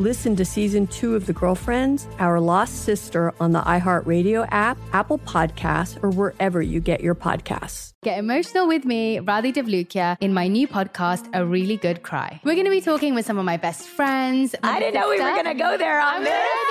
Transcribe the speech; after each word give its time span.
Listen 0.00 0.34
to 0.36 0.46
season 0.46 0.86
two 0.86 1.14
of 1.14 1.26
The 1.26 1.34
Girlfriends, 1.34 2.08
Our 2.18 2.40
Lost 2.40 2.84
Sister 2.84 3.34
on 3.38 3.52
the 3.52 3.60
iHeartRadio 3.60 4.48
app, 4.50 4.78
Apple 4.94 5.18
Podcasts, 5.18 6.02
or 6.02 6.08
wherever 6.08 6.62
you 6.62 6.80
get 6.80 7.02
your 7.02 7.14
podcasts. 7.14 7.92
Get 8.02 8.18
emotional 8.18 8.66
with 8.66 8.86
me, 8.86 9.18
Radhi 9.18 9.52
Devlukia, 9.52 10.16
in 10.22 10.32
my 10.32 10.48
new 10.48 10.66
podcast, 10.66 11.28
A 11.34 11.44
Really 11.44 11.76
Good 11.76 12.02
Cry. 12.02 12.40
We're 12.44 12.54
going 12.54 12.64
to 12.64 12.70
be 12.70 12.80
talking 12.80 13.14
with 13.14 13.26
some 13.26 13.36
of 13.36 13.44
my 13.44 13.58
best 13.58 13.86
friends. 13.88 14.54
I 14.62 14.80
didn't 14.80 14.94
know 14.94 15.10
we 15.10 15.20
were 15.20 15.34
going 15.34 15.44
to 15.44 15.52
go 15.52 15.76
there 15.76 16.00
on 16.00 16.24
this. 16.24 16.69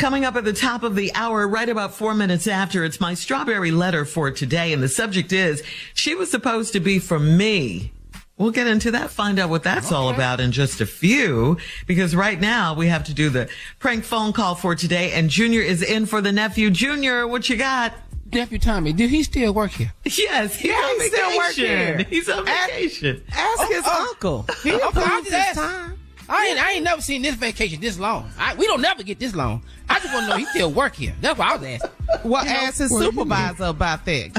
Coming 0.00 0.24
up 0.24 0.34
at 0.36 0.44
the 0.46 0.54
top 0.54 0.82
of 0.82 0.94
the 0.94 1.14
hour, 1.14 1.46
right 1.46 1.68
about 1.68 1.92
four 1.92 2.14
minutes 2.14 2.46
after, 2.46 2.86
it's 2.86 3.00
my 3.00 3.12
strawberry 3.12 3.70
letter 3.70 4.06
for 4.06 4.30
today. 4.30 4.72
And 4.72 4.82
the 4.82 4.88
subject 4.88 5.30
is, 5.30 5.62
she 5.92 6.14
was 6.14 6.30
supposed 6.30 6.72
to 6.72 6.80
be 6.80 6.98
for 6.98 7.18
me. 7.18 7.92
We'll 8.38 8.50
get 8.50 8.66
into 8.66 8.92
that, 8.92 9.10
find 9.10 9.38
out 9.38 9.50
what 9.50 9.62
that's 9.62 9.92
all 9.92 10.08
about 10.08 10.40
in 10.40 10.52
just 10.52 10.80
a 10.80 10.86
few, 10.86 11.58
because 11.86 12.16
right 12.16 12.40
now 12.40 12.72
we 12.72 12.86
have 12.86 13.04
to 13.04 13.14
do 13.14 13.28
the 13.28 13.50
prank 13.78 14.04
phone 14.04 14.32
call 14.32 14.54
for 14.54 14.74
today. 14.74 15.12
And 15.12 15.28
Junior 15.28 15.60
is 15.60 15.82
in 15.82 16.06
for 16.06 16.22
the 16.22 16.32
nephew. 16.32 16.70
Junior, 16.70 17.28
what 17.28 17.50
you 17.50 17.58
got? 17.58 17.92
Nephew 18.32 18.58
Tommy, 18.58 18.94
do 18.94 19.06
he 19.06 19.22
still 19.22 19.52
work 19.52 19.72
here? 19.72 19.92
Yes, 20.06 20.54
he's 20.56 20.70
Yeah, 20.70 20.76
on 20.76 20.98
he 20.98 21.08
still 21.08 21.36
work 21.36 21.52
here. 21.52 21.98
He's 22.08 22.28
on 22.30 22.48
Ask- 22.48 22.70
vacation. 22.70 23.22
Ask 23.32 23.60
oh, 23.60 23.68
his 23.68 23.84
oh. 23.86 24.08
uncle. 24.08 24.46
He 24.62 24.72
Okay, 24.72 24.82
I'll 25.04 25.22
this 25.22 25.30
just- 25.30 25.58
time. 25.58 25.99
I 26.30 26.46
ain't, 26.46 26.58
I 26.62 26.70
ain't 26.72 26.84
never 26.84 27.02
seen 27.02 27.22
this 27.22 27.34
vacation 27.34 27.80
this 27.80 27.98
long. 27.98 28.30
I, 28.38 28.54
we 28.54 28.64
don't 28.66 28.80
never 28.80 29.02
get 29.02 29.18
this 29.18 29.34
long. 29.34 29.62
I 29.88 29.98
just 29.98 30.14
want 30.14 30.26
to 30.26 30.30
know 30.30 30.36
he 30.36 30.44
still 30.46 30.70
work 30.70 30.94
here. 30.94 31.12
That's 31.20 31.36
what 31.36 31.48
I 31.48 31.56
was 31.56 31.66
asking. 31.66 31.90
Well, 32.30 32.44
You 32.44 32.50
know, 32.52 32.56
ask 32.56 32.78
his 32.78 32.90
well, 32.92 33.02
supervisor 33.02 33.64
about 33.64 34.04
that. 34.04 34.34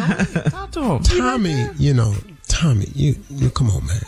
Talk 0.51 0.71
to 0.71 0.81
him. 0.81 1.03
Tommy, 1.03 1.67
you 1.77 1.93
know, 1.93 2.15
Tommy, 2.47 2.87
you, 2.95 3.15
you 3.29 3.49
come 3.49 3.69
on, 3.69 3.85
man. 3.85 4.01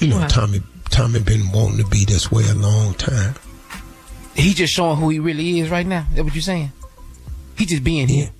You 0.00 0.08
know, 0.08 0.26
Tommy, 0.28 0.60
Tommy 0.90 1.20
been 1.20 1.50
wanting 1.52 1.78
to 1.78 1.86
be 1.88 2.04
this 2.04 2.32
way 2.32 2.44
a 2.48 2.54
long 2.54 2.94
time. 2.94 3.34
He 4.34 4.52
just 4.52 4.74
showing 4.74 4.96
who 4.98 5.08
he 5.08 5.20
really 5.20 5.60
is 5.60 5.70
right 5.70 5.86
now. 5.86 6.06
That 6.14 6.24
what 6.24 6.34
you 6.34 6.40
saying? 6.40 6.72
He 7.56 7.66
just 7.66 7.84
being 7.84 8.08
here. 8.08 8.30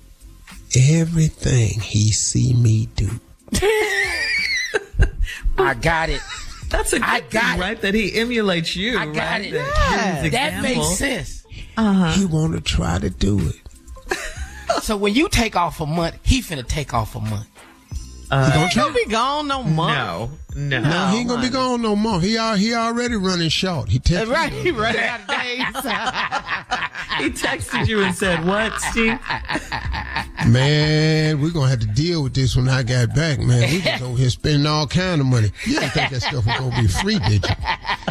Everything 0.75 1.79
he 1.79 2.11
see 2.11 2.53
me 2.53 2.89
do. 2.95 3.09
I 5.57 5.73
got 5.73 6.09
it. 6.09 6.21
That's 6.69 6.93
a 6.93 6.99
good 6.99 7.07
I 7.07 7.19
thing, 7.21 7.29
got 7.31 7.57
it. 7.57 7.61
right? 7.61 7.81
That 7.81 7.93
he 7.93 8.13
emulates 8.19 8.75
you. 8.75 8.97
I 8.97 9.05
got 9.05 9.15
right? 9.17 9.45
it. 9.45 9.51
That, 9.53 10.19
you're 10.23 10.31
That 10.31 10.61
makes 10.61 10.87
sense. 10.97 11.45
Uh-huh. 11.77 12.11
He 12.13 12.25
want 12.25 12.53
to 12.53 12.61
try 12.61 12.99
to 12.99 13.09
do 13.09 13.39
it. 13.49 13.55
So 14.81 14.95
when 14.97 15.13
you 15.15 15.29
take 15.29 15.55
off 15.55 15.79
a 15.79 15.85
month, 15.85 16.17
he 16.23 16.41
finna 16.41 16.65
take 16.67 16.93
off 16.93 17.15
a 17.15 17.19
month. 17.21 17.47
Uh, 18.29 18.53
gonna 18.53 18.67
He 18.67 18.75
gonna 18.75 18.93
be 18.93 19.05
gone 19.05 19.47
no 19.47 19.63
month. 19.63 20.31
No, 20.55 20.79
no. 20.79 20.81
No, 20.81 21.07
he 21.07 21.19
ain't 21.19 21.29
gonna 21.29 21.41
be 21.41 21.49
gone 21.49 21.81
no 21.81 21.95
more. 21.95 22.19
He 22.19 22.37
al- 22.37 22.57
he 22.57 22.73
already 22.73 23.15
running 23.15 23.47
short. 23.49 23.87
He 23.89 23.99
texted 23.99 24.29
Right, 24.29 24.51
me. 24.51 24.59
he 24.63 24.71
running 24.71 25.01
out 25.01 25.21
of 25.21 25.27
days. 25.27 25.57
He 27.19 27.29
texted 27.47 27.87
you 27.87 28.03
and 28.03 28.13
said, 28.13 28.45
"What, 28.45 28.77
Steve?" 28.81 29.17
Man, 30.47 31.41
we're 31.41 31.51
gonna 31.51 31.69
have 31.69 31.81
to 31.81 31.87
deal 31.87 32.23
with 32.23 32.33
this 32.33 32.55
when 32.55 32.69
I 32.69 32.81
got 32.81 33.13
back, 33.13 33.39
man. 33.39 33.69
We 33.69 33.81
just 33.81 34.01
over 34.01 34.17
here 34.17 34.29
spending 34.29 34.65
all 34.65 34.87
kind 34.87 35.19
of 35.19 35.27
money. 35.27 35.51
You 35.65 35.79
didn't 35.79 35.91
think 35.91 36.11
that 36.11 36.21
stuff 36.21 36.45
was 36.45 36.57
gonna 36.57 36.81
be 36.81 36.87
free, 36.87 37.19
did 37.19 37.43
you? 37.43 37.55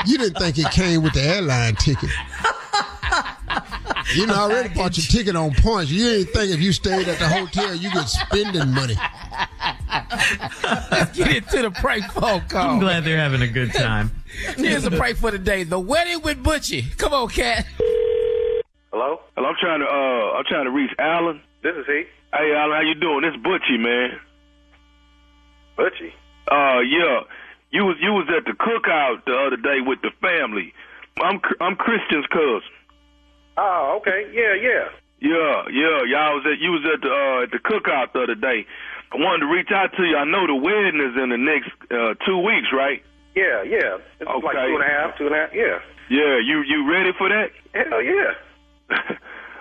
You 0.06 0.18
didn't 0.18 0.38
think 0.38 0.58
it 0.58 0.70
came 0.70 1.02
with 1.02 1.14
the 1.14 1.22
airline 1.22 1.76
ticket. 1.76 2.10
You 4.14 4.26
know, 4.26 4.34
I 4.34 4.38
already 4.38 4.68
bought 4.68 4.96
your 4.96 5.06
ticket 5.06 5.34
on 5.34 5.54
points. 5.54 5.90
You 5.90 6.04
didn't 6.04 6.32
think 6.34 6.52
if 6.52 6.60
you 6.60 6.72
stayed 6.72 7.08
at 7.08 7.18
the 7.18 7.28
hotel, 7.28 7.74
you 7.74 7.90
get 7.90 8.08
spending 8.08 8.70
money. 8.70 8.96
Let's 10.90 11.16
get 11.16 11.36
into 11.36 11.62
the 11.62 11.70
prank 11.70 12.04
phone 12.12 12.42
call. 12.42 12.70
I'm 12.70 12.78
glad 12.78 13.04
they're 13.04 13.18
having 13.18 13.42
a 13.42 13.48
good 13.48 13.72
time. 13.72 14.10
Here's 14.56 14.84
a 14.84 14.90
prank 14.90 15.16
for 15.16 15.30
the 15.30 15.38
day: 15.38 15.64
the 15.64 15.80
wedding 15.80 16.20
with 16.22 16.42
Butchy. 16.42 16.82
Come 16.98 17.14
on, 17.14 17.28
cat. 17.28 17.66
Hello? 18.92 19.20
Hello, 19.36 19.48
I'm 19.48 19.56
trying 19.58 19.80
to 19.80 19.86
uh 19.86 20.38
I'm 20.38 20.44
trying 20.44 20.64
to 20.66 20.70
reach 20.70 20.90
Alan. 20.98 21.40
This 21.62 21.74
is 21.76 21.86
he. 21.86 22.04
Hey 22.32 22.54
Alan, 22.54 22.76
how 22.76 22.82
you 22.82 22.94
doing? 22.94 23.22
This 23.22 23.36
Butchy, 23.42 23.78
man. 23.78 24.20
Butchy? 25.76 26.12
Uh 26.50 26.80
yeah. 26.80 27.20
You 27.70 27.84
was 27.84 27.96
you 28.00 28.12
was 28.12 28.26
at 28.36 28.44
the 28.44 28.52
cookout 28.52 29.24
the 29.24 29.36
other 29.36 29.56
day 29.56 29.80
with 29.80 30.00
the 30.02 30.10
family. 30.20 30.72
I'm 31.20 31.40
I'm 31.60 31.76
Christian's 31.76 32.26
cousin. 32.26 32.62
Oh, 33.58 33.98
okay. 34.00 34.28
Yeah, 34.32 34.54
yeah. 34.54 34.88
Yeah, 35.18 35.64
yeah. 35.72 36.04
Y'all 36.04 36.36
was 36.36 36.44
at 36.46 36.58
you 36.60 36.72
was 36.72 36.84
at 36.92 37.00
the 37.00 37.10
uh 37.10 37.42
at 37.44 37.50
the 37.50 37.58
cookout 37.58 38.12
the 38.12 38.22
other 38.22 38.34
day. 38.34 38.66
I 39.12 39.16
wanted 39.16 39.46
to 39.46 39.52
reach 39.52 39.70
out 39.72 39.92
to 39.96 40.02
you. 40.04 40.16
I 40.16 40.24
know 40.24 40.46
the 40.46 40.54
wedding 40.54 41.00
is 41.00 41.16
in 41.20 41.30
the 41.30 41.38
next 41.38 41.70
uh 41.90 42.14
two 42.26 42.38
weeks, 42.38 42.68
right? 42.72 43.02
Yeah, 43.34 43.62
yeah. 43.62 43.98
It's 44.20 44.28
like 44.44 44.56
two 44.56 44.76
and 44.76 44.82
a 44.82 44.88
half, 44.88 45.18
two 45.18 45.26
and 45.26 45.34
a 45.34 45.38
half. 45.38 45.50
Yeah. 45.54 45.78
Yeah, 46.08 46.38
you 46.38 46.62
you 46.62 46.90
ready 46.90 47.12
for 47.18 47.28
that? 47.28 47.50
Hell 47.74 48.02
yeah. 48.02 48.32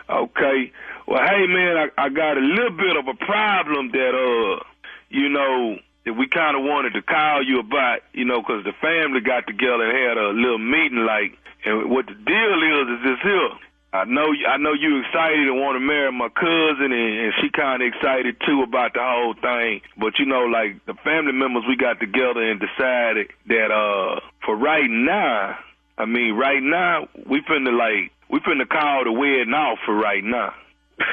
okay. 0.09 0.71
Well, 1.07 1.21
hey 1.25 1.45
man, 1.47 1.77
I, 1.77 2.05
I 2.05 2.09
got 2.09 2.37
a 2.37 2.41
little 2.41 2.75
bit 2.75 2.95
of 2.97 3.07
a 3.07 3.13
problem 3.25 3.91
that 3.91 4.13
uh, 4.15 4.63
you 5.09 5.29
know, 5.29 5.77
that 6.05 6.13
we 6.13 6.27
kind 6.27 6.57
of 6.57 6.63
wanted 6.63 6.93
to 6.93 7.01
call 7.01 7.43
you 7.43 7.59
about, 7.59 7.99
you 8.13 8.25
know, 8.25 8.41
'cause 8.43 8.63
the 8.63 8.73
family 8.73 9.21
got 9.21 9.47
together 9.47 9.83
and 9.83 9.97
had 9.97 10.17
a 10.17 10.29
little 10.29 10.57
meeting, 10.59 11.05
like, 11.05 11.37
and 11.63 11.89
what 11.89 12.05
the 12.07 12.13
deal 12.13 12.63
is 12.63 12.99
is 12.99 13.03
this 13.03 13.19
here. 13.23 13.49
I 13.93 14.03
know, 14.03 14.27
I 14.49 14.57
know 14.57 14.73
you 14.73 14.99
excited 14.99 15.47
and 15.47 15.61
want 15.61 15.77
to 15.77 15.79
marry 15.79 16.11
my 16.11 16.27
cousin, 16.27 16.91
and, 16.91 17.19
and 17.25 17.33
she 17.41 17.49
kind 17.49 17.81
of 17.81 17.87
excited 17.87 18.35
too 18.45 18.61
about 18.61 18.93
the 18.93 18.99
whole 19.01 19.33
thing. 19.35 19.81
But 19.97 20.19
you 20.19 20.25
know, 20.25 20.43
like 20.45 20.83
the 20.85 20.95
family 20.95 21.31
members, 21.31 21.63
we 21.67 21.77
got 21.77 21.99
together 22.01 22.41
and 22.43 22.59
decided 22.59 23.31
that 23.47 23.71
uh, 23.71 24.19
for 24.43 24.55
right 24.57 24.89
now, 24.89 25.57
I 25.97 26.05
mean, 26.05 26.33
right 26.35 26.61
now 26.61 27.07
we 27.25 27.41
finna 27.41 27.71
like 27.71 28.11
we 28.29 28.39
finna 28.39 28.67
call 28.67 29.03
the 29.03 29.11
wedding 29.11 29.53
off 29.53 29.79
for 29.85 29.95
right 29.95 30.23
now. 30.23 30.53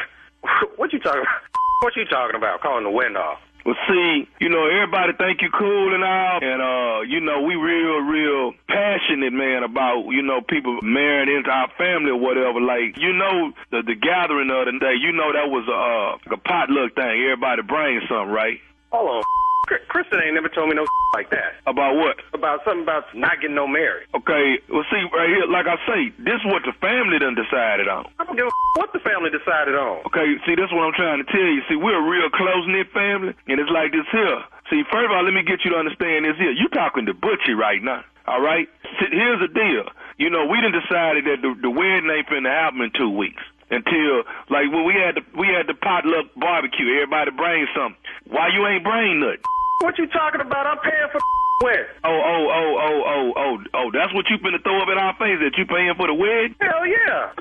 What 0.76 0.93
you 0.93 0.99
talking 0.99 1.23
about? 1.23 1.43
What 1.82 1.97
you 1.97 2.05
talking 2.05 2.37
about? 2.37 2.61
Calling 2.61 2.85
the 2.85 2.91
wind 2.91 3.17
off? 3.17 3.38
Well, 3.64 3.76
see, 3.88 4.26
you 4.41 4.49
know, 4.49 4.67
everybody 4.67 5.12
think 5.14 5.43
you 5.43 5.50
cool 5.50 5.94
and 5.94 6.03
all, 6.03 6.38
and 6.43 6.62
uh, 6.62 7.00
you 7.06 7.20
know, 7.20 7.43
we 7.43 7.55
real, 7.55 8.03
real 8.03 8.53
passionate, 8.67 9.32
man, 9.32 9.62
about 9.62 10.11
you 10.11 10.23
know 10.23 10.41
people 10.43 10.79
marrying 10.82 11.37
into 11.37 11.50
our 11.50 11.70
family 11.79 12.11
or 12.11 12.19
whatever. 12.19 12.61
Like, 12.61 12.99
you 12.99 13.12
know, 13.12 13.53
the 13.70 13.82
the 13.87 13.94
gathering 13.94 14.50
of 14.50 14.67
the 14.67 14.79
day, 14.79 14.94
you 14.99 15.12
know, 15.12 15.31
that 15.32 15.47
was 15.47 15.67
a 15.70 16.35
uh, 16.35 16.35
a 16.35 16.38
potluck 16.38 16.94
thing. 16.94 17.23
Everybody 17.23 17.62
brings 17.62 18.03
something, 18.09 18.35
right? 18.35 18.59
Hold 18.91 19.23
on. 19.23 19.42
Kr- 19.73 19.89
Kristen 19.89 20.21
ain't 20.21 20.37
never 20.37 20.53
told 20.53 20.69
me 20.69 20.77
no 20.77 20.85
like 21.17 21.31
that. 21.33 21.57
About 21.67 21.97
what? 21.97 22.21
About 22.37 22.61
something 22.65 22.85
about 22.85 23.09
not 23.17 23.41
getting 23.41 23.57
no 23.57 23.65
married. 23.69 24.05
Okay, 24.13 24.61
well, 24.69 24.85
see, 24.93 25.01
right 25.13 25.29
here, 25.29 25.49
like 25.49 25.65
I 25.69 25.77
say, 25.89 26.13
this 26.21 26.41
is 26.41 26.47
what 26.49 26.65
the 26.65 26.73
family 26.81 27.17
done 27.21 27.37
decided 27.37 27.89
on. 27.89 28.09
I 28.21 28.25
don't 28.25 28.37
give 28.37 28.49
a 28.49 28.53
what 28.81 28.93
the 28.93 29.01
family 29.01 29.29
decided 29.29 29.77
on. 29.77 30.05
Okay, 30.13 30.37
see, 30.45 30.57
that's 30.57 30.73
what 30.73 30.85
I'm 30.85 30.97
trying 30.97 31.25
to 31.25 31.29
tell 31.29 31.49
you. 31.49 31.61
See, 31.69 31.77
we're 31.77 31.97
a 31.97 32.05
real 32.05 32.29
close 32.33 32.65
knit 32.69 32.93
family, 32.93 33.33
and 33.49 33.61
it's 33.61 33.73
like 33.73 33.93
this 33.93 34.09
here. 34.13 34.41
See, 34.69 34.85
first 34.93 35.09
of 35.09 35.13
all, 35.13 35.25
let 35.25 35.33
me 35.33 35.45
get 35.45 35.65
you 35.65 35.73
to 35.73 35.79
understand 35.81 36.25
this 36.25 36.37
here. 36.37 36.53
You 36.53 36.69
talking 36.73 37.05
to 37.09 37.15
Butchy 37.17 37.53
right 37.53 37.81
now, 37.81 38.05
all 38.29 38.41
right? 38.41 38.69
See, 39.01 39.13
here's 39.13 39.41
the 39.41 39.53
deal. 39.53 39.89
You 40.17 40.29
know, 40.29 40.49
we 40.49 40.61
done 40.61 40.73
decided 40.73 41.25
that 41.29 41.41
the, 41.45 41.53
the 41.61 41.73
wedding 41.73 42.09
ain't 42.09 42.29
finna 42.29 42.53
happen 42.53 42.81
in 42.85 42.93
two 42.93 43.09
weeks. 43.09 43.41
Until 43.73 44.29
like 44.53 44.69
when 44.69 44.85
we 44.85 44.93
had 44.93 45.17
the 45.17 45.25
we 45.33 45.49
had 45.49 45.65
the 45.65 45.73
potluck 45.73 46.29
barbecue, 46.37 46.93
everybody 46.93 47.31
bring 47.33 47.65
something. 47.73 47.97
Why 48.29 48.53
you 48.53 48.67
ain't 48.69 48.85
bring 48.85 49.21
nothing? 49.21 49.41
What 49.81 49.99
you 49.99 50.07
talking 50.09 50.41
about? 50.41 50.67
I'm 50.67 50.79
paying 50.79 51.09
for 51.11 51.19
the 51.19 51.65
wedding. 51.65 51.87
Oh 52.05 52.11
oh 52.13 52.45
oh 52.51 52.71
oh 52.79 53.03
oh 53.07 53.33
oh 53.37 53.59
oh! 53.75 53.91
That's 53.93 54.13
what 54.15 54.29
you 54.31 54.39
finna 54.39 54.63
throw 54.63 54.81
up 54.83 54.89
in 54.89 54.99
our 54.99 55.15
face 55.19 55.39
that 55.43 55.59
you 55.59 55.67
paying 55.67 55.95
for 55.97 56.07
the 56.07 56.15
wedding? 56.15 56.55
Hell 56.61 56.87
yeah. 56.87 57.33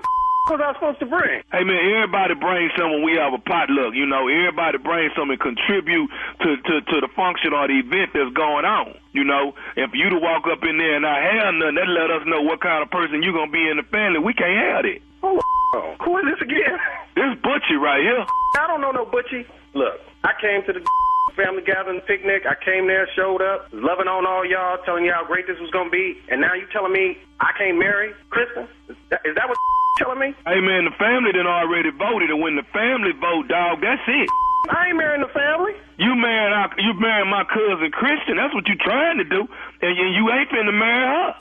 What 0.49 0.57
was 0.57 0.65
I 0.65 0.73
supposed 0.73 0.99
to 0.99 1.05
bring? 1.05 1.45
Hey 1.53 1.63
man, 1.63 1.77
everybody 1.77 2.33
bring 2.33 2.73
something 2.73 2.97
when 2.97 3.05
we 3.05 3.13
have 3.21 3.29
a 3.29 3.37
potluck. 3.37 3.93
You 3.93 4.09
know, 4.09 4.25
everybody 4.25 4.81
bring 4.81 5.13
something 5.13 5.37
and 5.37 5.39
contribute 5.39 6.09
to, 6.41 6.57
to, 6.57 6.73
to 6.81 6.95
the 6.97 7.09
function 7.13 7.53
or 7.53 7.69
the 7.69 7.77
event 7.77 8.09
that's 8.17 8.33
going 8.33 8.65
on. 8.65 8.97
You 9.13 9.23
know, 9.23 9.53
and 9.77 9.85
for 9.93 9.97
you 9.97 10.09
to 10.09 10.17
walk 10.17 10.49
up 10.49 10.65
in 10.65 10.81
there 10.81 10.97
and 10.97 11.05
not 11.05 11.21
have 11.21 11.53
nothing, 11.53 11.77
that 11.77 11.87
let 11.93 12.09
us 12.09 12.25
know 12.25 12.41
what 12.41 12.57
kind 12.57 12.81
of 12.81 12.89
person 12.89 13.21
you 13.21 13.31
gonna 13.37 13.53
be 13.53 13.69
in 13.69 13.77
the 13.77 13.85
family. 13.93 14.17
We 14.17 14.33
can't 14.33 14.57
have 14.57 14.83
it. 14.89 15.05
Oh, 15.21 15.37
who 16.01 16.17
is 16.17 16.25
this 16.33 16.41
again? 16.41 16.73
This 17.13 17.37
Butchy 17.45 17.77
right 17.77 18.01
here. 18.01 18.25
I 18.57 18.65
don't 18.65 18.81
know 18.81 18.91
no 18.91 19.05
Butchy. 19.05 19.45
Look, 19.77 20.01
I 20.25 20.33
came 20.41 20.65
to 20.65 20.73
the 20.73 20.81
family 21.35 21.63
gathering 21.63 22.01
picnic. 22.01 22.43
I 22.45 22.55
came 22.59 22.87
there, 22.87 23.07
showed 23.15 23.41
up, 23.41 23.67
loving 23.71 24.07
on 24.07 24.25
all 24.25 24.45
y'all, 24.45 24.77
telling 24.85 25.05
you 25.05 25.13
how 25.13 25.25
great 25.25 25.47
this 25.47 25.59
was 25.59 25.71
gonna 25.71 25.89
be, 25.89 26.19
and 26.29 26.41
now 26.41 26.53
you 26.53 26.67
telling 26.71 26.93
me 26.93 27.17
I 27.39 27.51
can't 27.57 27.77
marry 27.77 28.13
Kristen? 28.29 28.67
Is 28.89 28.95
that, 29.09 29.21
is 29.25 29.35
that 29.35 29.49
what 29.49 29.57
telling 29.97 30.19
me? 30.19 30.35
Hey 30.45 30.61
man, 30.61 30.85
the 30.85 30.95
family 30.97 31.31
done 31.31 31.47
already 31.47 31.91
voted, 31.91 32.29
and 32.29 32.41
when 32.41 32.55
the 32.55 32.67
family 32.73 33.11
vote, 33.17 33.47
dog, 33.47 33.81
that's 33.81 34.03
it. 34.07 34.29
I 34.69 34.93
ain't 34.93 34.97
marrying 34.97 35.25
the 35.25 35.33
family. 35.33 35.73
You 35.97 36.13
marrying 36.13 36.53
our, 36.53 36.69
you 36.77 36.93
marrying 36.99 37.29
my 37.29 37.43
cousin 37.49 37.89
Christian. 37.89 38.37
That's 38.37 38.53
what 38.53 38.67
you 38.67 38.75
trying 38.77 39.17
to 39.17 39.25
do, 39.25 39.47
and 39.81 39.97
you, 39.97 40.05
you 40.13 40.23
ain't 40.29 40.49
finna 40.49 40.73
marry 40.73 41.07
her. 41.07 41.35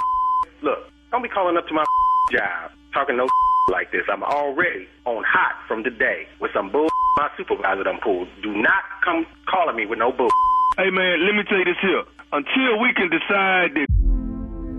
Look, 0.63 0.79
don't 1.11 1.23
be 1.23 1.29
calling 1.29 1.57
up 1.57 1.69
to 1.69 1.75
my 1.75 1.85
job 2.33 2.73
talking 2.93 3.17
no 3.17 3.29
like 3.69 3.93
this. 3.93 4.03
I'm 4.11 4.23
already 4.23 4.89
on 5.05 5.25
hot 5.27 5.55
from 5.69 5.85
today 5.85 6.27
with 6.41 6.51
some 6.55 6.71
bull 6.71 6.89
my 7.17 7.29
supervisor 7.37 7.85
done 7.85 7.99
pulled. 8.03 8.29
Do 8.43 8.55
not 8.55 8.83
come 9.05 9.27
calling 9.49 9.77
me 9.77 9.87
with 9.87 9.99
no 9.99 10.13
bull. 10.13 10.31
Hey 10.77 10.91
man, 10.91 11.27
let 11.27 11.35
me 11.35 11.43
tell 11.49 11.59
you 11.59 11.65
this 11.65 11.77
here. 11.83 12.05
Until 12.33 12.81
we 12.81 12.93
can 12.95 13.11
decide 13.11 13.75
that. 13.75 13.87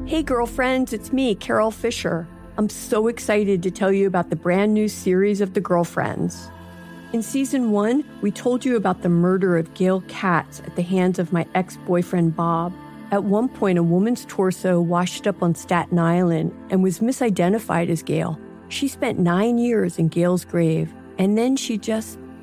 Hey, 0.08 0.24
girlfriends, 0.24 0.94
it's 0.94 1.14
me, 1.14 1.36
Carol 1.36 1.72
Fisher. 1.72 2.28
I'm 2.58 2.70
so 2.70 3.08
excited 3.08 3.64
to 3.64 3.72
tell 3.72 3.92
you 3.92 4.08
about 4.08 4.30
the 4.30 4.36
brand 4.36 4.74
new 4.74 4.88
series 4.88 5.42
of 5.42 5.54
The 5.54 5.62
Girlfriends. 5.62 6.50
In 7.14 7.22
season 7.22 7.72
one, 7.72 8.06
we 8.22 8.32
told 8.32 8.64
you 8.64 8.76
about 8.78 9.02
the 9.02 9.10
murder 9.10 9.58
of 9.58 9.74
Gail 9.74 10.02
Katz 10.08 10.62
at 10.62 10.76
the 10.76 10.82
hands 10.82 11.20
of 11.20 11.34
my 11.34 11.46
ex 11.56 11.78
boyfriend 11.86 12.36
Bob. 12.36 12.74
At 13.12 13.26
one 13.26 13.50
point, 13.50 13.78
a 13.78 13.84
woman's 13.84 14.26
torso 14.26 14.80
washed 14.80 15.28
up 15.28 15.44
on 15.44 15.54
Staten 15.56 16.00
Island 16.00 16.54
and 16.70 16.82
was 16.82 17.00
misidentified 17.00 17.90
as 17.90 18.02
Gail. 18.02 18.40
She 18.70 18.88
spent 18.88 19.20
nine 19.20 19.58
years 19.58 20.00
in 20.00 20.08
Gail's 20.08 20.46
grave, 20.46 20.94
and 21.18 21.38
then 21.38 21.58
she 21.58 21.78
just 21.78 22.18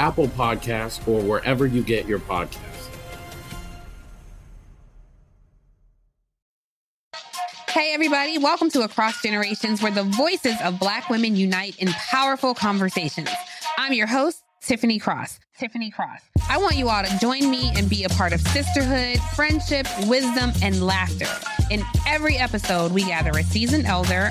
Apple 0.00 0.28
Podcasts, 0.28 1.06
or 1.06 1.20
wherever 1.20 1.66
you 1.66 1.82
get 1.82 2.06
your 2.06 2.20
podcasts. 2.20 2.88
Hey, 7.68 7.92
everybody, 7.92 8.38
welcome 8.38 8.70
to 8.70 8.80
Across 8.80 9.22
Generations, 9.22 9.82
where 9.82 9.92
the 9.92 10.04
voices 10.04 10.56
of 10.64 10.80
Black 10.80 11.10
women 11.10 11.36
unite 11.36 11.76
in 11.76 11.88
powerful 11.88 12.54
conversations. 12.54 13.28
I'm 13.76 13.92
your 13.92 14.06
host, 14.06 14.42
Tiffany 14.62 14.98
Cross. 14.98 15.38
Tiffany 15.58 15.90
Cross. 15.90 16.20
I 16.48 16.56
want 16.56 16.76
you 16.76 16.88
all 16.88 17.04
to 17.04 17.18
join 17.18 17.50
me 17.50 17.70
and 17.76 17.88
be 17.88 18.04
a 18.04 18.08
part 18.08 18.32
of 18.32 18.40
sisterhood, 18.40 19.18
friendship, 19.36 19.86
wisdom, 20.06 20.50
and 20.62 20.82
laughter. 20.82 21.28
In 21.70 21.82
every 22.06 22.38
episode, 22.38 22.92
we 22.92 23.04
gather 23.04 23.38
a 23.38 23.42
seasoned 23.42 23.84
elder. 23.84 24.30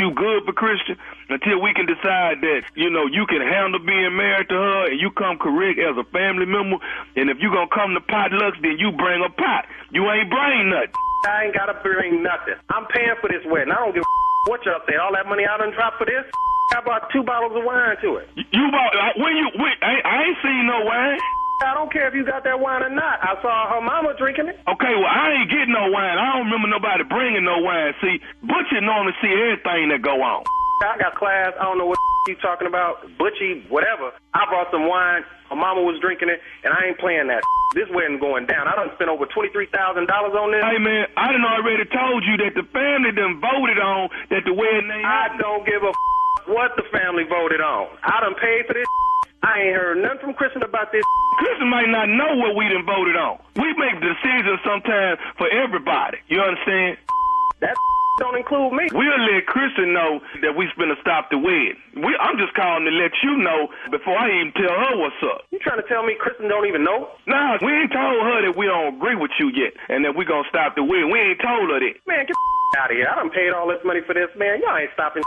you 0.00 0.16
good 0.16 0.48
for 0.48 0.56
Christian 0.56 0.96
until 1.28 1.60
we 1.60 1.76
can 1.76 1.84
decide 1.84 2.40
that, 2.40 2.64
you 2.72 2.88
know, 2.88 3.04
you 3.04 3.28
can 3.28 3.44
handle 3.44 3.78
being 3.84 4.16
married 4.16 4.48
to 4.48 4.56
her 4.56 4.88
and 4.88 4.96
you 4.96 5.12
come 5.12 5.36
correct 5.36 5.76
as 5.76 5.92
a 6.00 6.06
family 6.08 6.48
member. 6.48 6.80
And 7.20 7.28
if 7.28 7.36
you're 7.44 7.52
going 7.52 7.68
to 7.68 7.74
come 7.76 7.92
to 7.92 8.00
potlucks, 8.00 8.56
then 8.64 8.80
you 8.80 8.96
bring 8.96 9.20
a 9.20 9.28
pot. 9.28 9.68
You 9.92 10.08
ain't 10.08 10.32
bring 10.32 10.72
nothing. 10.72 10.96
I 11.28 11.44
ain't 11.44 11.54
got 11.54 11.68
to 11.68 11.76
bring 11.84 12.24
nothing. 12.24 12.56
I'm 12.72 12.88
paying 12.88 13.20
for 13.20 13.28
this 13.28 13.44
wedding. 13.44 13.68
I 13.68 13.84
don't 13.84 13.92
give 13.92 14.00
a 14.00 14.10
what 14.48 14.64
y'all 14.64 14.80
say. 14.88 14.96
All 14.96 15.12
that 15.12 15.28
money 15.28 15.44
I 15.44 15.60
done 15.60 15.76
dropped 15.76 16.00
for 16.00 16.08
this? 16.08 16.24
I 16.72 16.80
bought 16.80 17.12
two 17.12 17.22
bottles 17.22 17.52
of 17.52 17.64
wine 17.66 18.00
to 18.00 18.24
it. 18.24 18.28
You 18.36 18.64
bought, 18.72 18.94
uh, 18.96 19.12
when 19.20 19.36
you, 19.36 19.46
when, 19.60 19.74
I, 19.84 20.00
I 20.00 20.16
ain't 20.24 20.38
seen 20.40 20.64
no 20.64 20.80
wine. 20.86 21.18
I 21.60 21.76
don't 21.76 21.92
care 21.92 22.08
if 22.08 22.14
you 22.16 22.24
got 22.24 22.42
that 22.48 22.56
wine 22.56 22.80
or 22.82 22.88
not. 22.88 23.20
I 23.20 23.36
saw 23.44 23.68
her 23.76 23.84
mama 23.84 24.16
drinking 24.16 24.48
it. 24.48 24.56
Okay, 24.64 24.94
well, 24.96 25.12
I 25.12 25.36
ain't 25.36 25.50
getting 25.52 25.76
no 25.76 25.92
wine. 25.92 26.16
I 26.16 26.32
don't 26.32 26.48
remember 26.48 26.72
nobody 26.72 27.04
bringing 27.04 27.44
no 27.44 27.60
wine. 27.60 27.92
See, 28.00 28.16
Butchy 28.40 28.80
normally 28.80 29.12
see 29.20 29.28
everything 29.28 29.92
that 29.92 30.00
go 30.00 30.16
on. 30.24 30.40
I 30.80 30.96
got 30.96 31.20
class. 31.20 31.52
I 31.60 31.68
don't 31.68 31.76
know 31.76 31.84
what 31.84 32.00
you 32.28 32.36
talking 32.40 32.64
about. 32.64 33.04
Butchy, 33.20 33.68
whatever. 33.68 34.16
I 34.32 34.48
brought 34.48 34.72
some 34.72 34.88
wine. 34.88 35.20
Her 35.52 35.56
mama 35.56 35.84
was 35.84 36.00
drinking 36.00 36.32
it, 36.32 36.40
and 36.64 36.72
I 36.72 36.88
ain't 36.88 36.98
playing 36.98 37.28
that. 37.28 37.44
This 37.70 37.86
wedding 37.94 38.18
going 38.18 38.50
down. 38.50 38.66
I 38.66 38.74
done 38.74 38.90
spent 38.98 39.14
over 39.14 39.30
$23,000 39.30 39.70
on 39.70 40.50
this. 40.50 40.58
Hey, 40.58 40.82
man, 40.82 41.06
I 41.14 41.30
done 41.30 41.46
already 41.46 41.86
told 41.86 42.26
you 42.26 42.34
that 42.42 42.58
the 42.58 42.66
family 42.74 43.14
done 43.14 43.38
voted 43.38 43.78
on 43.78 44.10
that 44.26 44.42
the 44.42 44.50
wedding 44.50 44.90
ain't 44.90 45.06
I 45.06 45.38
don't 45.38 45.62
give 45.62 45.78
a 45.78 45.94
what 46.50 46.74
the 46.74 46.82
family 46.90 47.22
voted 47.30 47.62
on. 47.62 47.94
I 48.02 48.18
done 48.26 48.34
paid 48.42 48.66
for 48.66 48.74
this 48.74 48.90
I 49.42 49.56
ain't 49.70 49.76
heard 49.76 50.02
nothing 50.02 50.20
from 50.20 50.34
Kristen 50.34 50.62
about 50.62 50.92
this. 50.92 51.00
Kristen 51.40 51.72
might 51.72 51.88
not 51.88 52.12
know 52.12 52.36
what 52.36 52.52
we 52.52 52.68
done 52.68 52.84
voted 52.84 53.16
on. 53.16 53.40
We 53.56 53.72
make 53.80 53.96
decisions 53.96 54.60
sometimes 54.60 55.16
for 55.40 55.48
everybody. 55.48 56.20
You 56.28 56.36
understand? 56.36 57.00
That 57.64 57.72
don't 58.20 58.36
include 58.36 58.76
me. 58.76 58.84
We'll 58.92 59.24
let 59.24 59.48
Kristen 59.48 59.96
know 59.96 60.20
that 60.44 60.52
we 60.52 60.68
finna 60.76 61.00
stop 61.00 61.32
the 61.32 61.40
wedding. 61.40 61.80
We, 61.96 62.12
I'm 62.20 62.36
just 62.36 62.52
calling 62.52 62.84
to 62.84 62.92
let 62.92 63.16
you 63.24 63.40
know 63.40 63.72
before 63.88 64.12
I 64.20 64.28
even 64.28 64.52
tell 64.52 64.68
her 64.68 64.92
what's 65.00 65.16
up. 65.24 65.48
You 65.48 65.56
trying 65.64 65.80
to 65.80 65.88
tell 65.88 66.04
me 66.04 66.12
Kristen 66.20 66.44
don't 66.52 66.68
even 66.68 66.84
know? 66.84 67.08
Nah, 67.24 67.56
we 67.64 67.72
ain't 67.72 67.88
told 67.88 68.20
her 68.20 68.44
that 68.44 68.52
we 68.52 68.68
don't 68.68 69.00
agree 69.00 69.16
with 69.16 69.32
you 69.40 69.48
yet 69.56 69.72
and 69.88 70.04
that 70.04 70.12
we 70.12 70.28
gonna 70.28 70.44
stop 70.52 70.76
the 70.76 70.84
wedding. 70.84 71.08
We 71.08 71.24
ain't 71.24 71.40
told 71.40 71.72
her 71.72 71.80
that. 71.80 71.96
Man, 72.04 72.28
get 72.28 72.36
out 72.76 72.92
of 72.92 72.96
here. 73.00 73.08
I 73.08 73.16
done 73.16 73.32
paid 73.32 73.56
all 73.56 73.64
this 73.64 73.80
money 73.80 74.04
for 74.04 74.12
this, 74.12 74.28
man. 74.36 74.60
Y'all 74.60 74.76
ain't 74.76 74.92
stopping 74.92 75.24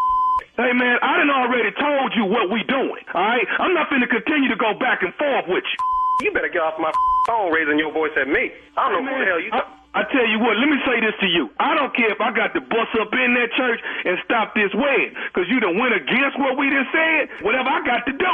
Hey 0.53 0.69
man, 0.73 1.01
I 1.01 1.17
done 1.17 1.33
already 1.33 1.73
told 1.73 2.13
you 2.13 2.29
what 2.29 2.53
we 2.53 2.61
doing. 2.69 3.01
All 3.17 3.25
right, 3.25 3.47
I'm 3.57 3.73
not 3.73 3.89
finna 3.89 4.05
continue 4.05 4.49
to 4.49 4.55
go 4.55 4.77
back 4.77 5.01
and 5.01 5.09
forth 5.17 5.49
with 5.49 5.65
you. 5.65 5.79
You 6.21 6.31
better 6.31 6.49
get 6.49 6.61
off 6.61 6.77
my 6.79 6.91
phone 7.27 7.51
raising 7.51 7.79
your 7.79 7.91
voice 7.91 8.13
at 8.19 8.27
me. 8.27 8.51
I 8.77 8.91
don't 8.91 9.03
hey, 9.03 9.05
know 9.05 9.11
man, 9.11 9.13
who 9.13 9.25
the 9.25 9.29
hell 9.31 9.41
you. 9.41 9.51
I, 9.51 9.61
I 9.93 10.01
tell 10.09 10.25
you 10.25 10.39
what, 10.41 10.57
let 10.57 10.69
me 10.69 10.77
say 10.85 10.97
this 11.01 11.13
to 11.21 11.27
you. 11.29 11.49
I 11.59 11.77
don't 11.77 11.93
care 11.95 12.09
if 12.09 12.21
I 12.21 12.33
got 12.33 12.53
to 12.57 12.61
bust 12.61 12.93
up 12.97 13.13
in 13.13 13.33
that 13.37 13.53
church 13.53 13.79
and 14.05 14.17
stop 14.25 14.55
this 14.55 14.73
wedding, 14.73 15.13
cause 15.33 15.45
you 15.49 15.59
done 15.59 15.77
went 15.77 15.93
against 15.93 16.37
what 16.37 16.57
we 16.57 16.69
done 16.69 16.87
said. 16.89 17.29
Whatever 17.45 17.69
I 17.69 17.85
got 17.85 18.05
to 18.05 18.13
do. 18.13 18.33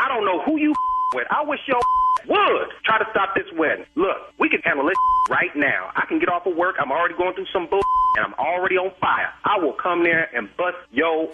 I 0.00 0.08
don't 0.08 0.24
know 0.24 0.40
who 0.44 0.56
you 0.56 0.72
with. 1.14 1.26
I 1.30 1.44
wish 1.44 1.60
your 1.68 1.80
would 2.28 2.68
try 2.84 2.98
to 2.98 3.06
stop 3.10 3.34
this 3.34 3.48
wedding. 3.56 3.84
Look, 3.94 4.16
we 4.38 4.48
can 4.48 4.60
handle 4.64 4.86
this 4.86 4.96
right 5.30 5.54
now. 5.54 5.90
I 5.96 6.06
can 6.06 6.18
get 6.18 6.28
off 6.28 6.46
of 6.46 6.56
work. 6.56 6.76
I'm 6.80 6.92
already 6.92 7.14
going 7.14 7.34
through 7.34 7.50
some 7.52 7.66
bull 7.68 7.84
and 8.16 8.26
I'm 8.26 8.34
already 8.34 8.76
on 8.76 8.92
fire. 9.00 9.30
I 9.44 9.58
will 9.58 9.74
come 9.74 10.02
there 10.02 10.28
and 10.34 10.48
bust 10.56 10.76
yo 10.90 11.30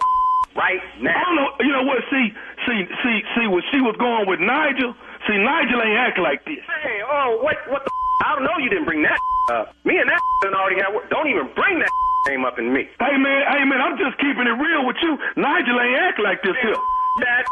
right 0.55 0.81
now. 1.01 1.15
I 1.15 1.23
don't 1.23 1.35
know. 1.35 1.49
You 1.61 1.71
know 1.71 1.83
what? 1.83 2.03
See, 2.09 2.33
see, 2.67 2.83
see, 3.03 3.17
see. 3.35 3.47
What 3.47 3.63
she 3.71 3.79
was 3.79 3.95
going 3.97 4.27
with 4.27 4.39
Nigel. 4.39 4.93
See, 5.27 5.37
Nigel 5.37 5.83
ain't 5.83 5.99
act 5.99 6.19
like 6.19 6.43
this. 6.47 6.63
Hey, 6.63 7.03
oh, 7.03 7.43
what, 7.43 7.59
what 7.67 7.83
the? 7.83 7.91
I 8.25 8.35
don't 8.35 8.47
know. 8.47 8.57
You 8.57 8.69
didn't 8.69 8.85
bring 8.85 9.03
that 9.03 9.19
up. 9.51 9.75
Me 9.85 9.99
and 9.99 10.09
that 10.09 10.21
already 10.55 10.79
have. 10.81 10.95
Don't 11.09 11.27
even 11.27 11.47
bring 11.55 11.79
that 11.79 11.91
name 12.27 12.43
up 12.43 12.59
in 12.59 12.71
me. 12.73 12.87
Hey 12.99 13.15
man, 13.15 13.41
hey 13.47 13.63
man, 13.63 13.79
I'm 13.79 13.95
just 13.95 14.19
keeping 14.19 14.47
it 14.47 14.57
real 14.59 14.83
with 14.83 14.99
you. 15.01 15.15
Nigel 15.39 15.79
ain't 15.79 15.99
act 15.99 16.19
like 16.19 16.43
this 16.43 16.55
here. 16.59 16.75
That 17.23 17.43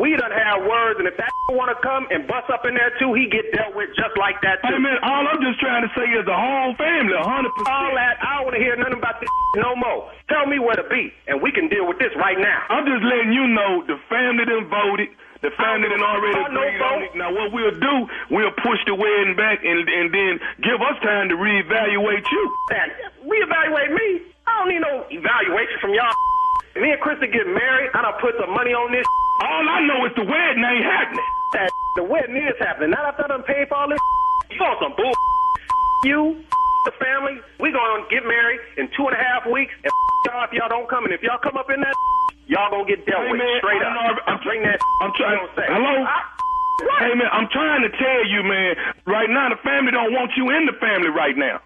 we 0.00 0.16
done 0.16 0.32
have 0.32 0.64
words, 0.64 0.96
and 0.96 1.06
if 1.06 1.16
that 1.20 1.28
want 1.52 1.68
to 1.68 1.78
come 1.84 2.08
and 2.08 2.24
bust 2.24 2.48
up 2.48 2.64
in 2.64 2.72
there 2.72 2.90
too, 2.96 3.12
he 3.12 3.28
get 3.28 3.52
dealt 3.52 3.76
with 3.76 3.92
just 3.92 4.16
like 4.16 4.40
that 4.40 4.64
too. 4.64 4.72
Hey 4.72 4.80
man, 4.80 4.96
all 5.04 5.28
I'm 5.28 5.40
just 5.44 5.60
trying 5.60 5.84
to 5.84 5.92
say 5.92 6.08
is 6.08 6.24
the 6.24 6.34
whole 6.34 6.72
family, 6.80 7.12
100%. 7.12 7.20
All 7.20 7.92
that, 7.94 8.16
I 8.24 8.40
don't 8.40 8.48
want 8.48 8.56
to 8.56 8.62
hear 8.64 8.74
nothing 8.80 8.96
about 8.96 9.20
this 9.20 9.28
no 9.60 9.76
more. 9.76 10.08
Tell 10.32 10.48
me 10.48 10.58
where 10.58 10.74
to 10.74 10.88
be, 10.88 11.12
and 11.28 11.38
we 11.44 11.52
can 11.52 11.68
deal 11.68 11.84
with 11.84 12.00
this 12.00 12.10
right 12.16 12.40
now. 12.40 12.64
I'm 12.72 12.88
just 12.88 13.04
letting 13.04 13.30
you 13.36 13.44
know 13.52 13.84
the 13.84 14.00
family 14.08 14.48
done 14.48 14.66
voted. 14.72 15.12
The 15.44 15.52
family 15.60 15.92
done 15.92 16.00
already 16.00 16.40
agreed 16.40 16.80
on 16.80 17.04
it. 17.04 17.12
Now 17.20 17.28
what 17.28 17.52
we'll 17.52 17.76
do, 17.76 17.94
we'll 18.32 18.56
push 18.64 18.80
the 18.88 18.96
wedding 18.96 19.36
back 19.36 19.60
and 19.60 19.84
and 19.84 20.08
then 20.08 20.40
give 20.64 20.80
us 20.80 20.96
time 21.04 21.28
to 21.28 21.36
reevaluate 21.36 22.24
you. 22.24 22.42
Man, 22.72 22.88
reevaluate 23.28 23.92
me? 23.92 24.24
I 24.48 24.52
don't 24.64 24.68
need 24.72 24.80
no 24.80 25.04
evaluation 25.12 25.76
from 25.84 25.92
y'all. 25.92 26.16
Me 26.80 26.96
and 26.96 27.00
Krista 27.04 27.28
get 27.28 27.44
married. 27.44 27.92
I 27.92 28.08
done 28.08 28.16
put 28.24 28.32
some 28.40 28.56
money 28.56 28.72
on 28.72 28.88
this. 28.88 29.04
All 29.44 29.68
I 29.68 29.84
know 29.84 30.08
is 30.08 30.16
the 30.16 30.24
wedding 30.24 30.64
ain't 30.64 30.84
happening. 30.88 31.28
That 31.52 31.68
the 31.96 32.04
wedding 32.08 32.40
is 32.40 32.56
happening. 32.58 32.96
Not 32.96 33.04
after 33.04 33.24
I 33.24 33.28
done 33.28 33.44
paid 33.44 33.68
for 33.68 33.76
all 33.76 33.88
this. 33.88 34.00
You 34.50 34.60
want 34.64 34.80
some 34.80 34.96
bull? 34.96 35.12
You, 36.04 36.40
the 36.84 36.92
family, 37.00 37.40
we 37.60 37.72
gonna 37.72 38.04
get 38.12 38.24
married 38.24 38.60
in 38.76 38.88
two 38.96 39.08
and 39.08 39.16
a 39.16 39.20
half 39.20 39.48
weeks. 39.48 39.72
And 39.82 39.92
y'all, 40.28 40.44
if 40.44 40.52
y'all 40.52 40.68
don't 40.68 40.88
come, 40.88 41.04
and 41.04 41.12
if 41.12 41.22
y'all 41.24 41.40
come 41.40 41.56
up 41.56 41.68
in 41.72 41.80
that, 41.80 41.96
y'all 42.46 42.70
gonna 42.70 42.84
get 42.84 43.04
dealt 43.08 43.24
hey, 43.24 43.32
with 43.32 43.40
man, 43.40 43.58
straight 43.60 43.82
up. 43.82 43.92
Know, 43.96 44.12
I'm, 44.28 44.38
bring 44.44 44.62
that. 44.62 44.78
I'm 45.00 45.12
trying. 45.16 45.40
to 45.40 45.50
say. 45.56 45.66
Hello. 45.68 45.94
I, 46.04 46.20
Hey 46.74 47.14
man, 47.14 47.30
I'm 47.30 47.46
trying 47.54 47.86
to 47.86 47.90
tell 47.94 48.22
you, 48.26 48.42
man. 48.42 48.74
Right 49.06 49.30
now, 49.30 49.46
the 49.48 49.60
family 49.62 49.94
don't 49.94 50.10
want 50.10 50.34
you 50.36 50.50
in 50.50 50.66
the 50.66 50.74
family 50.82 51.06
right 51.06 51.38
now. 51.38 51.62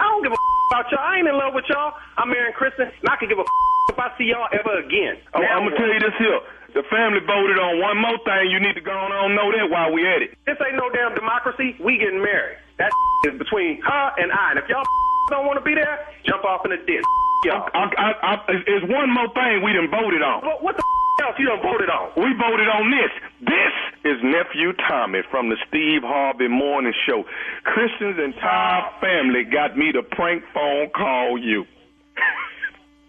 I 0.00 0.08
don't 0.08 0.24
give 0.24 0.32
a 0.32 0.40
about 0.72 0.88
y'all. 0.88 1.04
I 1.04 1.20
ain't 1.20 1.28
in 1.28 1.36
love 1.36 1.52
with 1.52 1.68
y'all. 1.68 1.92
I'm 2.16 2.32
marrying 2.32 2.56
Kristen, 2.56 2.88
and 2.88 3.08
I 3.12 3.20
can 3.20 3.28
give 3.28 3.36
a 3.36 3.44
if 3.92 3.98
I 4.00 4.08
see 4.16 4.32
y'all 4.32 4.48
ever 4.48 4.80
again. 4.80 5.20
Oh, 5.36 5.44
I'm 5.44 5.68
gonna 5.68 5.76
tell 5.76 5.92
you 5.92 6.00
this 6.00 6.16
here. 6.16 6.40
The 6.72 6.82
family 6.88 7.20
voted 7.20 7.60
on 7.60 7.84
one 7.84 8.00
more 8.00 8.16
thing. 8.24 8.48
You 8.48 8.56
need 8.56 8.80
to 8.80 8.80
go 8.80 8.96
on 8.96 9.12
and 9.12 9.36
know 9.36 9.52
that 9.52 9.68
while 9.68 9.92
we 9.92 10.08
at 10.08 10.24
it. 10.24 10.32
This 10.48 10.56
ain't 10.64 10.80
no 10.80 10.88
damn 10.88 11.12
democracy. 11.12 11.76
We 11.76 12.00
getting 12.00 12.24
married. 12.24 12.56
That 12.82 12.90
is 13.30 13.38
between 13.38 13.80
her 13.82 14.06
and 14.18 14.32
I. 14.34 14.50
And 14.50 14.58
if 14.58 14.66
y'all 14.68 14.82
don't 15.30 15.46
want 15.46 15.58
to 15.58 15.64
be 15.64 15.74
there, 15.74 16.02
jump 16.26 16.44
off 16.44 16.66
in 16.66 16.74
the 16.74 16.82
ditch. 16.82 17.06
Y'all. 17.44 17.66
I, 17.74 17.90
I, 17.98 18.10
I, 18.22 18.34
it's 18.70 18.86
one 18.86 19.10
more 19.10 19.26
thing 19.34 19.66
we 19.66 19.72
done 19.74 19.90
voted 19.90 20.22
on. 20.22 20.46
What, 20.46 20.62
what 20.62 20.76
the 20.76 20.84
else 21.26 21.34
you 21.38 21.46
done 21.46 21.58
voted 21.58 21.90
on? 21.90 22.14
We 22.14 22.30
voted 22.38 22.70
on 22.70 22.86
this. 22.90 23.10
This 23.42 23.74
is 24.14 24.22
nephew 24.22 24.72
Tommy 24.86 25.22
from 25.28 25.48
the 25.48 25.56
Steve 25.66 26.02
Harvey 26.06 26.46
Morning 26.46 26.94
Show. 27.06 27.24
Christian's 27.64 28.18
entire 28.22 28.86
family 29.00 29.42
got 29.42 29.76
me 29.76 29.90
to 29.90 30.02
prank 30.02 30.44
phone 30.54 30.90
call 30.94 31.36
you. 31.36 31.66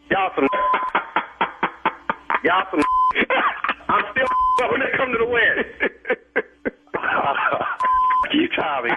Y'all 0.09 0.31
some. 0.35 0.49
Y'all 2.43 2.65
some. 2.71 2.81
I'm 3.89 4.03
still 4.17 4.25
when 4.71 4.81
they 4.81 4.97
come 4.97 5.11
to 5.11 5.17
the 5.17 5.29
wedding. 5.29 5.69
you 8.33 8.47
Tommy. 8.57 8.89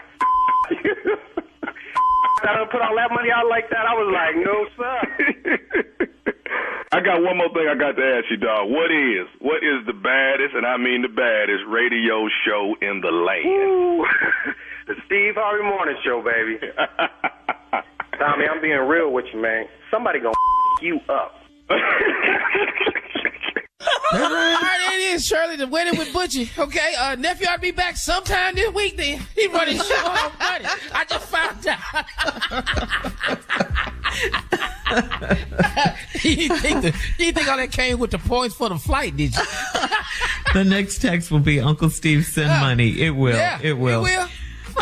I 2.47 2.55
don't 2.55 2.71
put 2.71 2.81
all 2.83 2.95
that 2.97 3.11
money 3.11 3.31
out 3.35 3.49
like 3.49 3.71
that. 3.71 3.87
I 3.87 3.95
was 3.95 4.11
like, 4.13 4.37
no, 4.39 4.67
sir. 4.77 4.99
I 6.93 7.01
got 7.01 7.21
one 7.23 7.37
more 7.37 7.51
thing 7.51 7.67
I 7.69 7.75
got 7.75 7.97
to 7.97 8.05
ask 8.05 8.31
you, 8.31 8.37
dog. 8.37 8.71
What 8.71 8.91
is 8.95 9.27
what 9.41 9.63
is 9.63 9.85
the 9.87 9.93
baddest, 9.93 10.55
and 10.55 10.65
I 10.65 10.77
mean 10.77 11.03
the 11.03 11.09
baddest, 11.09 11.65
radio 11.69 12.29
show 12.47 12.77
in 12.81 13.01
the 13.01 13.11
land? 13.11 13.45
the 14.87 14.95
Steve 15.07 15.35
Harvey 15.37 15.65
Morning 15.65 15.97
Show, 16.05 16.23
baby. 16.23 16.59
Tommy, 18.19 18.47
I'm 18.47 18.63
being 18.63 18.79
real 18.87 19.13
with 19.13 19.27
you, 19.35 19.43
man. 19.43 19.67
Somebody 19.91 20.21
gonna 20.21 20.35
you 20.81 21.01
up. 21.09 21.35
All 24.13 24.19
right, 24.21 24.91
it 24.95 25.01
is 25.15 25.27
Shirley, 25.27 25.57
the 25.57 25.67
wedding 25.67 25.99
with 25.99 26.13
Butchy. 26.13 26.49
Okay, 26.57 26.95
uh, 26.99 27.17
nephew, 27.17 27.49
I'll 27.51 27.59
be 27.59 27.73
back 27.73 27.97
sometime 27.97 28.55
this 28.55 28.73
week. 28.73 28.97
Then 28.97 29.21
he 29.35 29.49
running 29.49 29.79
short 29.79 30.05
on 30.05 30.31
Monday. 30.39 30.69
I 30.93 31.05
just 31.09 31.27
found 31.27 31.67
out. 31.67 31.81
you 36.23 36.49
think 36.57 36.83
the, 36.83 36.95
you 37.19 37.33
think 37.33 37.49
all 37.49 37.57
that 37.57 37.73
came 37.73 37.99
with 37.99 38.13
the 38.13 38.19
points 38.19 38.55
for 38.55 38.69
the 38.69 38.79
flight? 38.79 39.17
Did 39.17 39.35
you? 39.35 39.43
the 40.53 40.65
next 40.65 41.03
text 41.03 41.31
will 41.31 41.41
be 41.41 41.61
Uncle 41.61 41.91
Steve 41.91 42.25
send 42.27 42.49
money. 42.61 43.01
It 43.01 43.11
will. 43.11 43.35
Yeah, 43.35 43.59
it 43.61 43.77
will. 43.77 44.07
It 44.07 44.17
will. 44.17 44.29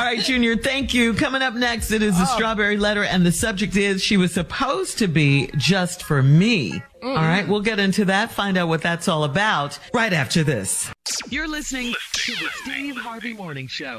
All 0.04 0.10
right, 0.10 0.20
Junior, 0.20 0.54
thank 0.54 0.92
you. 0.92 1.14
Coming 1.14 1.40
up 1.40 1.54
next, 1.54 1.90
it 1.90 2.02
is 2.02 2.14
the 2.18 2.24
Oh. 2.30 2.34
strawberry 2.36 2.76
letter, 2.76 3.04
and 3.04 3.24
the 3.24 3.32
subject 3.32 3.74
is 3.74 4.02
she 4.04 4.18
was 4.18 4.32
supposed 4.34 4.98
to 4.98 5.08
be 5.08 5.48
just 5.56 6.02
for 6.02 6.22
me. 6.22 6.82
All 7.02 7.14
right, 7.14 7.48
we'll 7.48 7.62
get 7.62 7.78
into 7.78 8.04
that, 8.04 8.30
find 8.30 8.58
out 8.58 8.68
what 8.68 8.82
that's 8.82 9.08
all 9.08 9.24
about 9.24 9.78
right 9.94 10.12
after 10.12 10.44
this. 10.44 10.90
You're 11.30 11.48
listening 11.48 11.94
to 12.12 12.32
the 12.32 12.48
Steve 12.52 12.96
Harvey 12.98 13.32
Morning 13.32 13.66
Show. 13.66 13.98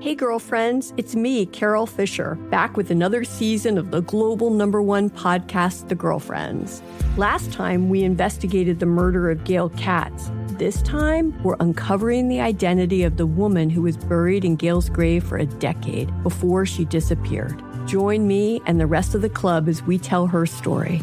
Hey, 0.00 0.14
girlfriends, 0.14 0.92
it's 0.98 1.16
me, 1.16 1.46
Carol 1.46 1.86
Fisher, 1.86 2.34
back 2.50 2.76
with 2.76 2.90
another 2.90 3.24
season 3.24 3.78
of 3.78 3.90
the 3.90 4.02
global 4.02 4.50
number 4.50 4.82
one 4.82 5.08
podcast, 5.08 5.88
The 5.88 5.94
Girlfriends. 5.94 6.82
Last 7.16 7.52
time, 7.52 7.88
we 7.88 8.02
investigated 8.02 8.80
the 8.80 8.86
murder 8.86 9.30
of 9.30 9.44
Gail 9.44 9.70
Katz. 9.70 10.30
This 10.58 10.82
time, 10.82 11.36
we're 11.42 11.56
uncovering 11.58 12.28
the 12.28 12.40
identity 12.40 13.02
of 13.02 13.16
the 13.16 13.26
woman 13.26 13.70
who 13.70 13.82
was 13.82 13.96
buried 13.96 14.44
in 14.44 14.54
Gail's 14.54 14.88
grave 14.88 15.24
for 15.24 15.36
a 15.36 15.46
decade 15.46 16.12
before 16.22 16.64
she 16.64 16.84
disappeared. 16.84 17.60
Join 17.88 18.28
me 18.28 18.62
and 18.64 18.78
the 18.78 18.86
rest 18.86 19.16
of 19.16 19.22
the 19.22 19.28
club 19.28 19.68
as 19.68 19.82
we 19.82 19.98
tell 19.98 20.28
her 20.28 20.46
story. 20.46 21.02